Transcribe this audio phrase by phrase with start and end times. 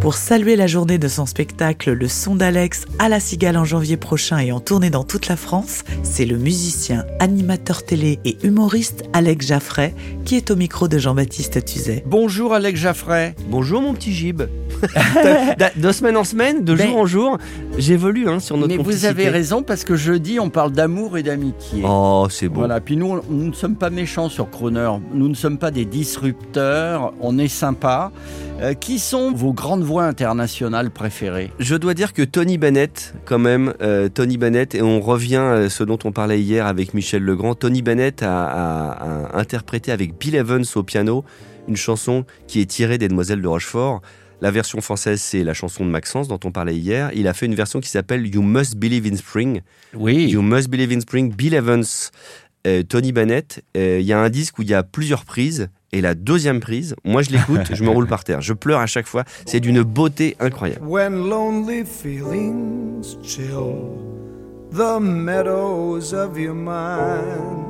[0.00, 3.98] Pour saluer la journée de son spectacle Le Son d'Alex à la Cigale en janvier
[3.98, 9.04] prochain et en tournée dans toute la France, c'est le musicien, animateur télé et humoriste
[9.12, 12.02] Alex Jaffray qui est au micro de Jean-Baptiste Tuzet.
[12.06, 13.34] Bonjour Alex Jaffray.
[13.50, 14.42] Bonjour mon petit Gib.
[15.76, 17.38] De semaine en semaine, de Ben- jour en jour,
[17.78, 21.22] j'évolue hein, sur notre Mais vous avez raison parce que jeudi on parle d'amour et
[21.22, 21.82] d'amitié.
[21.84, 22.60] Oh, c'est beau.
[22.60, 25.70] Voilà, puis nous, on- nous ne sommes pas méchants sur Croner, nous ne sommes pas
[25.70, 28.12] des disrupteurs, on est sympa.
[28.62, 31.50] Euh, qui sont vos grandes voix internationales préférées?
[31.58, 35.70] Je dois dire que Tony Bennett, quand même, euh, Tony Bennett, et on revient à
[35.70, 38.90] ce dont on parlait hier avec Michel Legrand, Tony Bennett a, a-
[39.34, 41.24] a interprété avec Bill Evans au piano
[41.68, 44.02] une chanson qui est tirée des Demoiselles de Rochefort.
[44.42, 47.10] La version française, c'est la chanson de Maxence dont on parlait hier.
[47.14, 49.60] Il a fait une version qui s'appelle You Must Believe in Spring.
[49.94, 50.28] Oui.
[50.30, 51.84] You Must Believe in Spring, Bill Evans,
[52.66, 53.62] euh, Tony Bennett.
[53.76, 55.68] Euh, Il y a un disque où il y a plusieurs prises.
[55.92, 58.40] Et la deuxième prise, moi je l'écoute, je me roule par terre.
[58.40, 59.24] Je pleure à chaque fois.
[59.44, 60.86] C'est d'une beauté incroyable.
[60.86, 63.98] When lonely feelings chill
[64.72, 67.69] the meadows of your mind.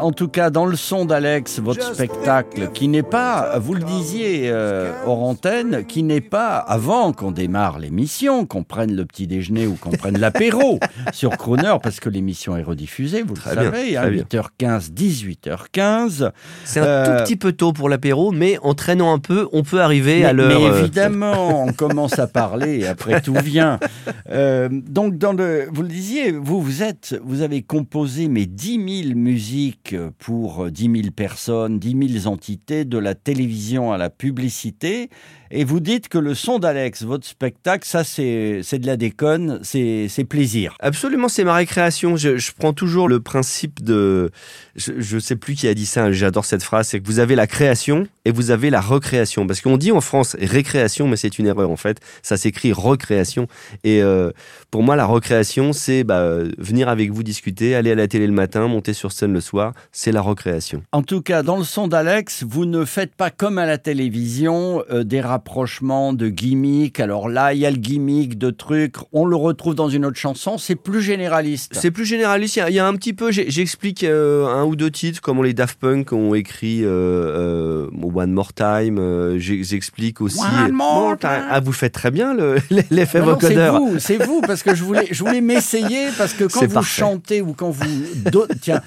[0.00, 4.42] En tout cas, dans le son d'Alex, votre spectacle, qui n'est pas, vous le disiez
[4.50, 9.66] euh, hors antenne, qui n'est pas avant qu'on démarre l'émission, qu'on prenne le petit déjeuner
[9.66, 10.78] ou qu'on prenne l'apéro
[11.12, 14.24] sur Croner, parce que l'émission est rediffusée, vous Très le bien, savez, très hein, bien.
[14.68, 16.30] 8h15, 18h15.
[16.64, 19.62] C'est un Euh, tout petit peu tôt pour l'apéro, mais en traînant un peu, on
[19.62, 20.58] peut arriver Mais, à l'heure.
[20.60, 23.78] mais euh, évidemment, on commence à parler et après tout vient.
[24.30, 29.02] Euh, donc, dans le, vous le disiez, vous, vous êtes, vous avez composé mais 10
[29.04, 29.83] 000 musiques
[30.18, 35.10] pour 10 000 personnes, 10 000 entités, de la télévision à la publicité.
[35.50, 40.26] Et vous dites que le son d'Alex, votre spectacle, ça c'est de la déconne, c'est
[40.28, 40.76] plaisir.
[40.80, 42.16] Absolument, c'est ma récréation.
[42.16, 44.30] Je, prends toujours le principe de.
[44.74, 46.10] Je, je sais plus qui a dit ça.
[46.10, 46.88] J'adore cette phrase.
[46.88, 49.46] C'est que vous avez la création et vous avez la recréation.
[49.46, 52.00] Parce qu'on dit en France récréation, mais c'est une erreur en fait.
[52.22, 53.46] Ça s'écrit recréation.
[53.84, 54.32] Et euh,
[54.70, 58.32] pour moi, la recréation, c'est bah, venir avec vous discuter, aller à la télé le
[58.32, 59.73] matin, monter sur scène le soir.
[59.92, 60.82] C'est la recréation.
[60.92, 64.82] En tout cas, dans le son d'Alex, vous ne faites pas comme à la télévision
[64.90, 67.00] euh, des rapprochements de gimmicks.
[67.00, 70.18] Alors là, il y a le gimmick de trucs, on le retrouve dans une autre
[70.18, 71.72] chanson, c'est plus généraliste.
[71.74, 72.56] C'est plus généraliste.
[72.56, 73.30] Il y a- il y, a un petit peu.
[73.30, 78.32] J'explique euh, un ou deux titres, comment les Daft Punk ont écrit euh, euh, One
[78.32, 79.38] More Time.
[79.38, 80.40] J'explique aussi.
[80.40, 81.46] One more time.
[81.50, 82.56] Ah, vous faites très bien le-
[82.90, 83.78] l'effet Non, non, c'est vocodeur.
[83.80, 87.00] vous, c'est vous, parce que je voulais, je voulais m'essayer, parce que quand vous parfait.
[87.00, 87.84] chantez ou quand vous...
[88.60, 88.80] Tiens,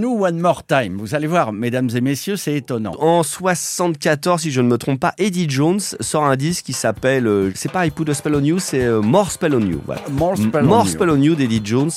[0.00, 0.96] expliquez-nous One More Time.
[0.98, 2.92] Vous allez voir, mesdames et messieurs, c'est étonnant.
[2.98, 7.26] En 74, si je ne me trompe pas, Eddie Jones sort un disque qui s'appelle.
[7.26, 9.80] euh, c'est pas I Put a Spell on You, c'est euh, More Spell on You.
[9.84, 10.02] Voilà.
[10.10, 10.86] More Spell on You.
[10.86, 11.90] Spell on You d'Eddie Jones.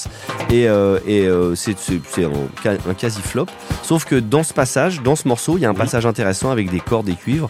[0.49, 1.75] Et, euh, et euh, c'est
[2.23, 3.47] un, quasi-flop.
[3.81, 6.69] Sauf que dans ce passage, dans ce morceau, il y a un passage intéressant avec
[6.69, 7.49] des cordes et cuivres.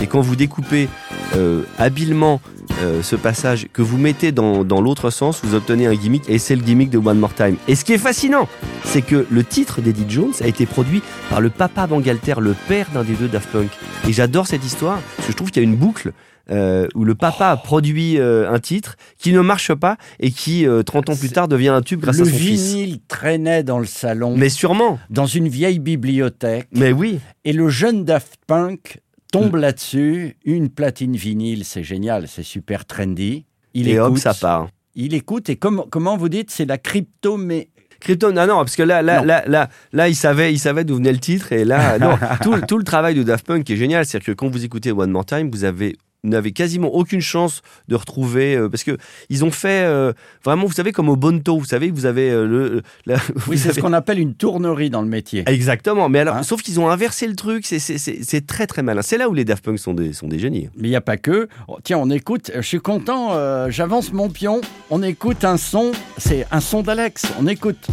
[0.00, 0.88] Et quand vous découpez
[1.36, 2.40] euh, habilement
[2.82, 6.38] euh, ce passage, que vous mettez dans, dans l'autre sens, vous obtenez un gimmick, et
[6.38, 7.56] c'est le gimmick de One More Time.
[7.66, 8.48] Et ce qui est fascinant,
[8.84, 12.86] c'est que le titre d'Eddie Jones a été produit par le papa Bangalter, le père
[12.92, 13.70] d'un des deux Daft Punk.
[14.08, 16.12] Et j'adore cette histoire, parce que je trouve qu'il y a une boucle
[16.50, 20.66] euh, où le papa a produit euh, un titre qui ne marche pas et qui,
[20.66, 22.72] euh, 30 ans plus tard, devient un tube grâce le à son fils.
[22.72, 26.68] vinyle traînait dans le salon, Mais sûrement, dans une vieille bibliothèque.
[26.72, 27.18] mais oui.
[27.44, 29.00] Et le jeune Daft Punk
[29.32, 33.44] tombe là-dessus, une platine vinyle, c'est génial, c'est super trendy.
[33.74, 34.68] Il et écoute, hop, ça part.
[34.94, 37.68] Il écoute et comme, comment vous dites, c'est la crypto mais
[38.00, 40.94] Crypto, non, non, parce que là, là, là, là, là, il savait, il savait d'où
[40.94, 43.76] venait le titre, et là, non, tout, le- tout le travail de Daft Punk est
[43.76, 47.62] génial, c'est-à-dire que quand vous écoutez One More Time, vous avez n'avez quasiment aucune chance
[47.86, 48.96] de retrouver euh, parce que
[49.30, 50.12] ils ont fait euh,
[50.44, 53.18] vraiment vous savez comme au Bonto vous savez vous avez euh, le la-
[53.48, 55.44] oui, c'est ce qu'on appelle une tournerie dans le métier.
[55.46, 58.66] exactement mais alors Hein sauf qu'ils ont inversé le truc c'est c'est- c'est c'est très
[58.66, 60.90] très malin c'est là où les Daft Punk sont des sont des génies Mais il
[60.90, 61.48] n'y a pas que.
[61.84, 63.30] Tiens, on écoute, je suis content,
[63.70, 64.60] j'avance mon pion,
[64.90, 67.86] on écoute un son, c'est un son d'Alex, on écoute.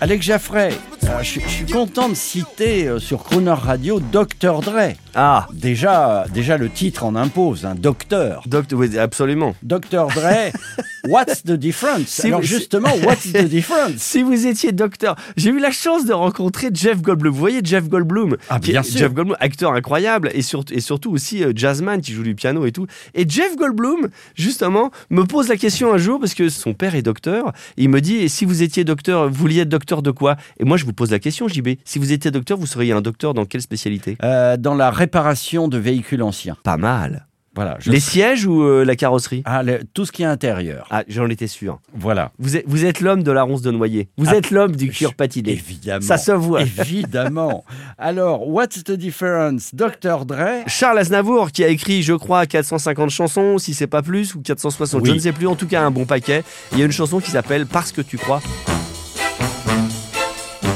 [0.00, 4.60] Alex Jaffray, euh, je, je suis content de citer euh, sur Crooner Radio Dr.
[4.60, 4.94] Dre.
[5.14, 8.42] ah Déjà, déjà le titre en impose, un docteur.
[8.46, 10.06] Docteur oui, absolument Dr.
[10.14, 10.52] Dre,
[11.04, 12.06] What's the difference?
[12.08, 13.92] Si Alors vous- justement, what's the difference?
[13.98, 17.32] Si vous étiez docteur, j'ai eu la chance de rencontrer Jeff Goldblum.
[17.32, 18.98] Vous voyez Jeff Goldblum Ah, qui bien sûr.
[18.98, 22.64] Jeff Goldblum, acteur incroyable et, surtout et surtout aussi euh, jazzman qui joue du piano
[22.66, 22.86] et tout.
[23.14, 27.02] Et Jeff Goldblum, justement, me pose la question un jour parce que son père est
[27.02, 27.52] docteur.
[27.76, 30.36] Il me dit et si vous étiez docteur, vous vouliez être docteur de quoi?
[30.58, 31.70] Et moi, je vous pose la question, JB.
[31.84, 34.16] Si vous étiez docteur, vous seriez un docteur dans quelle spécialité?
[34.22, 36.56] Euh, Dans la réparation de véhicules anciens.
[36.62, 37.26] Pas mal.
[37.54, 37.76] Voilà.
[37.80, 39.42] je- Les sièges ou euh, la carrosserie?
[39.44, 40.86] Ah, le- tout ce qui est intérieur.
[40.90, 41.80] Ah, j'en étais sûr.
[41.94, 42.32] Voilà.
[42.38, 44.08] Vous êtes, vous êtes l'homme de la ronce de noyer.
[44.16, 45.52] Vous Ah, êtes l'homme du cuir patiné.
[45.52, 46.00] Évidemment.
[46.06, 46.62] Ça se voit.
[46.62, 47.64] Évidemment.
[47.98, 50.24] Alors, what's the difference Dr.
[50.24, 50.62] Dre?
[50.66, 55.04] Charles Aznavour qui a écrit, je crois, 450 chansons, si c'est pas plus, ou 460,
[55.04, 56.44] je ne sais plus, en tout cas un bon paquet.
[56.72, 58.40] Il y a une chanson qui s'appelle Parce que tu crois.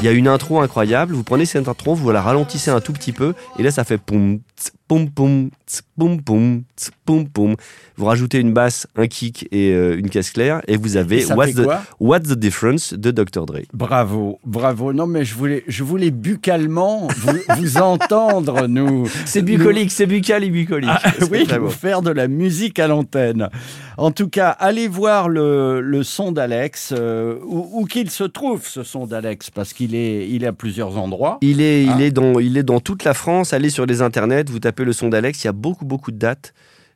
[0.00, 2.93] Il y a une intro incroyable, vous prenez cette intro, vous la ralentissez un tout
[2.93, 4.40] petit peu, et là ça fait poum,
[4.88, 5.50] poum, poum,
[5.99, 7.56] poum, poum, tss, poum, poum.
[7.97, 11.33] Vous rajoutez une basse, un kick et euh, une caisse claire, et vous avez Et
[11.33, 11.83] What's the, quoi?
[11.99, 13.47] What's the Difference de Dr.
[13.47, 13.61] Dre?
[13.73, 14.93] Bravo, bravo.
[14.93, 19.09] Non, mais je voulais, je voulais buccalement vous, vous entendre, nous.
[19.25, 20.91] C'est bucolique, c'est buccal et bucolique.
[20.93, 23.49] Ah, oui, vous faire de la musique à l'antenne.
[23.97, 28.67] En tout cas, allez voir le, le son d'Alex, euh, où, où qu'il se trouve,
[28.67, 31.38] ce son d'Alex, parce qu'il est, il est à plusieurs endroits.
[31.41, 31.94] Il est, Ah.
[31.97, 33.55] il, est dans, il est dans toute la France.
[33.55, 36.19] Allez sur les internets, vous tapez le son d'Alex, il y a beaucoup, beaucoup de
[36.19, 36.52] dates.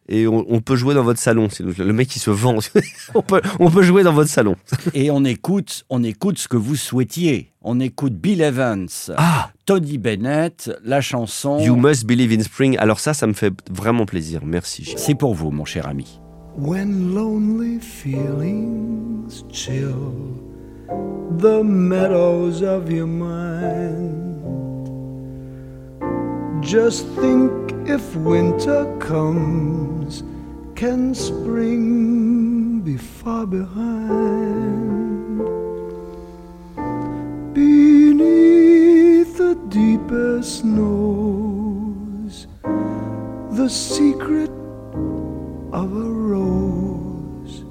[0.08, 1.48] Et on, on peut jouer dans votre salon.
[1.50, 2.58] C'est le, mec qui se vend.
[3.14, 4.56] on, peut, on peut jouer dans votre salon.
[4.94, 7.52] Et on écoute, on écoute ce que vous souhaitiez.
[7.62, 11.60] On écoute Bill Evans, Ah Tony Bennett, la chanson.
[11.60, 12.76] You must believe in spring.
[12.78, 14.40] Alors ça, ça me fait vraiment plaisir.
[14.44, 14.94] Merci.
[14.96, 16.20] C'est pour vous, mon cher ami.
[16.56, 19.94] When lonely feelings chill
[21.38, 24.39] the meadows of your mind,
[26.60, 30.22] just think if winter comes,
[30.74, 35.38] can spring be far behind?
[37.54, 42.46] Beneath the deepest snows,
[43.52, 44.50] the secret
[45.72, 47.64] of a rose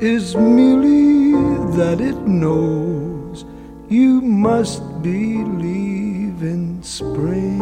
[0.00, 1.32] is merely
[1.76, 3.44] that it knows
[3.88, 7.60] you must believe in spring.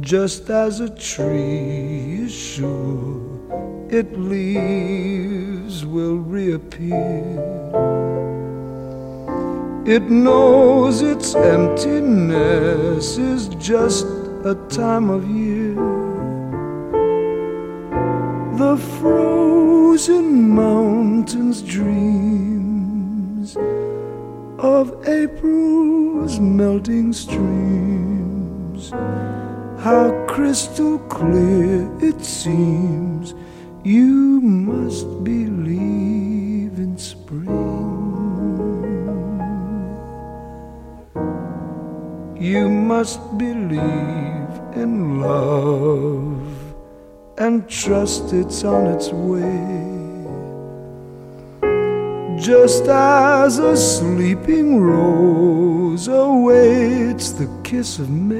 [0.00, 3.20] Just as a tree is sure
[3.90, 7.58] its leaves will reappear.
[9.86, 14.06] It knows its emptiness is just
[14.44, 15.74] a time of year.
[18.58, 22.57] The frozen mountains dreams
[24.58, 28.90] of April's melting streams.
[29.80, 33.34] How crystal clear it seems
[33.84, 37.46] you must believe in spring.
[42.36, 43.80] You must believe
[44.74, 46.74] in love
[47.38, 49.97] and trust it's on its way.
[52.40, 58.38] Just as a sleeping rose awaits the kiss of May.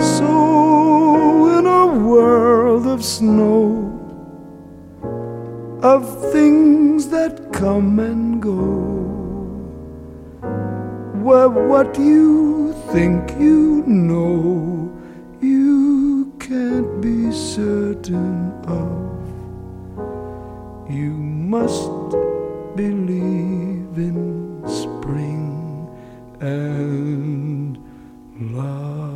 [0.00, 3.92] So, in a world of snow,
[5.82, 8.54] of things that come and go,
[11.24, 14.96] where what you think you know,
[15.40, 19.15] you can't be certain of.
[20.88, 21.90] You must
[22.76, 25.88] believe in spring
[26.40, 27.76] and
[28.40, 29.06] love.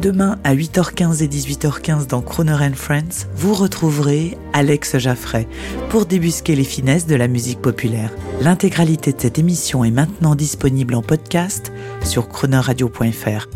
[0.00, 5.48] Demain à 8h15 et 18h15 dans Croner and Friends, vous retrouverez Alex Jaffray
[5.90, 8.12] pour débusquer les finesses de la musique populaire.
[8.40, 11.72] L'intégralité de cette émission est maintenant disponible en podcast
[12.04, 13.48] sur cronerradio.fr.